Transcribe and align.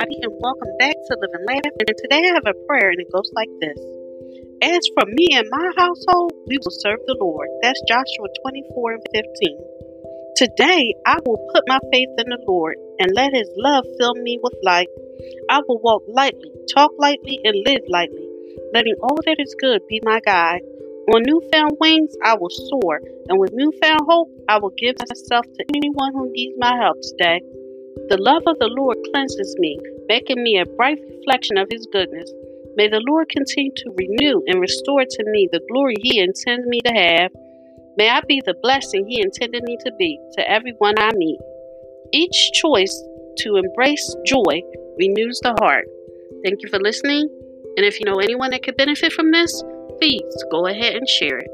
everybody, 0.00 0.22
and 0.22 0.32
welcome 0.40 0.68
back 0.78 0.94
to 0.94 1.16
Live 1.20 1.30
and 1.34 1.46
Laugh. 1.46 1.72
And 1.78 1.96
today 1.98 2.22
I 2.24 2.34
have 2.34 2.46
a 2.46 2.66
prayer, 2.66 2.90
and 2.90 3.00
it 3.00 3.12
goes 3.12 3.30
like 3.34 3.48
this 3.60 3.78
As 4.62 4.80
for 4.94 5.04
me 5.06 5.28
and 5.32 5.46
my 5.50 5.70
household, 5.76 6.32
we 6.46 6.58
will 6.58 6.70
serve 6.70 7.00
the 7.06 7.16
Lord. 7.20 7.48
That's 7.62 7.80
Joshua 7.86 8.28
24 8.42 8.92
and 8.92 9.02
15. 9.12 9.58
Today 10.36 10.94
I 11.06 11.18
will 11.26 11.44
put 11.52 11.64
my 11.68 11.78
faith 11.92 12.08
in 12.16 12.30
the 12.30 12.38
Lord 12.46 12.76
and 12.98 13.12
let 13.14 13.34
His 13.34 13.50
love 13.56 13.84
fill 13.98 14.14
me 14.14 14.38
with 14.42 14.54
light. 14.62 14.88
I 15.50 15.60
will 15.68 15.80
walk 15.82 16.04
lightly, 16.08 16.50
talk 16.72 16.92
lightly, 16.98 17.38
and 17.44 17.60
live 17.66 17.84
lightly, 17.88 18.26
letting 18.72 18.96
all 19.02 19.18
that 19.26 19.36
is 19.38 19.54
good 19.60 19.82
be 19.88 20.00
my 20.02 20.20
guide. 20.24 20.62
On 21.12 21.22
newfound 21.26 21.76
wings, 21.80 22.14
I 22.24 22.36
will 22.38 22.50
soar, 22.50 23.00
and 23.28 23.38
with 23.38 23.52
newfound 23.52 24.00
hope, 24.08 24.28
I 24.48 24.60
will 24.60 24.72
give 24.78 24.96
myself 24.98 25.44
to 25.44 25.64
anyone 25.74 26.12
who 26.14 26.32
needs 26.32 26.54
my 26.56 26.76
help 26.76 26.96
today. 27.02 27.40
The 28.08 28.18
love 28.22 28.42
of 28.46 28.58
the 28.58 28.70
Lord 28.70 28.98
cleanses 29.10 29.56
me, 29.58 29.78
making 30.10 30.42
me 30.42 30.58
a 30.58 30.66
bright 30.74 30.98
reflection 31.08 31.56
of 31.56 31.68
His 31.70 31.86
goodness. 31.92 32.28
May 32.74 32.88
the 32.88 33.02
Lord 33.08 33.28
continue 33.28 33.70
to 33.76 33.94
renew 33.96 34.42
and 34.48 34.60
restore 34.60 35.04
to 35.08 35.24
me 35.30 35.48
the 35.52 35.62
glory 35.70 35.94
He 36.02 36.18
intends 36.18 36.66
me 36.66 36.80
to 36.80 36.92
have. 36.92 37.30
May 37.96 38.08
I 38.10 38.20
be 38.26 38.42
the 38.44 38.58
blessing 38.60 39.06
He 39.06 39.22
intended 39.22 39.62
me 39.62 39.76
to 39.86 39.92
be 40.00 40.18
to 40.36 40.50
everyone 40.50 40.98
I 40.98 41.12
meet. 41.14 41.38
Each 42.12 42.50
choice 42.54 42.94
to 43.38 43.54
embrace 43.54 44.16
joy 44.26 44.60
renews 44.98 45.38
the 45.44 45.54
heart. 45.60 45.86
Thank 46.44 46.62
you 46.62 46.68
for 46.68 46.80
listening. 46.80 47.28
And 47.76 47.86
if 47.86 48.00
you 48.00 48.06
know 48.06 48.18
anyone 48.18 48.50
that 48.50 48.64
could 48.64 48.76
benefit 48.76 49.12
from 49.12 49.30
this, 49.30 49.62
please 50.00 50.34
go 50.50 50.66
ahead 50.66 50.96
and 50.96 51.08
share 51.08 51.38
it. 51.38 51.50